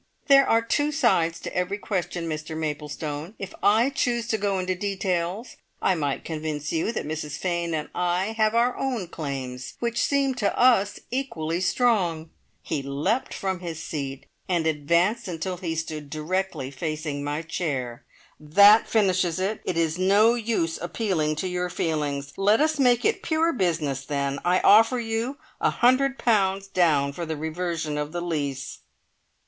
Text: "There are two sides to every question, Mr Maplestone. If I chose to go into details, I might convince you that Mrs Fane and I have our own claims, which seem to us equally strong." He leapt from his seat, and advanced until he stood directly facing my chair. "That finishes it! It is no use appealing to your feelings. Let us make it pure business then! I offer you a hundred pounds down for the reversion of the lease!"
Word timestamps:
"There 0.27 0.49
are 0.49 0.63
two 0.63 0.91
sides 0.91 1.39
to 1.41 1.55
every 1.55 1.77
question, 1.77 2.27
Mr 2.27 2.57
Maplestone. 2.57 3.35
If 3.37 3.53
I 3.61 3.91
chose 3.91 4.25
to 4.29 4.37
go 4.39 4.57
into 4.57 4.73
details, 4.73 5.57
I 5.79 5.93
might 5.93 6.25
convince 6.25 6.71
you 6.71 6.91
that 6.91 7.05
Mrs 7.05 7.37
Fane 7.37 7.75
and 7.75 7.87
I 7.93 8.31
have 8.31 8.55
our 8.55 8.75
own 8.77 9.09
claims, 9.09 9.75
which 9.77 10.01
seem 10.03 10.33
to 10.37 10.57
us 10.57 10.99
equally 11.11 11.61
strong." 11.61 12.31
He 12.63 12.81
leapt 12.81 13.31
from 13.31 13.59
his 13.59 13.79
seat, 13.83 14.25
and 14.49 14.65
advanced 14.65 15.27
until 15.27 15.57
he 15.57 15.75
stood 15.75 16.09
directly 16.09 16.71
facing 16.71 17.23
my 17.23 17.43
chair. 17.43 18.03
"That 18.39 18.87
finishes 18.89 19.39
it! 19.39 19.61
It 19.65 19.77
is 19.77 19.99
no 19.99 20.33
use 20.33 20.79
appealing 20.81 21.35
to 21.35 21.47
your 21.47 21.69
feelings. 21.69 22.33
Let 22.37 22.59
us 22.59 22.79
make 22.79 23.05
it 23.05 23.21
pure 23.21 23.53
business 23.53 24.03
then! 24.03 24.39
I 24.43 24.61
offer 24.61 24.97
you 24.99 25.37
a 25.59 25.69
hundred 25.69 26.17
pounds 26.17 26.65
down 26.65 27.11
for 27.13 27.23
the 27.23 27.37
reversion 27.37 27.99
of 27.99 28.13
the 28.13 28.21
lease!" 28.21 28.79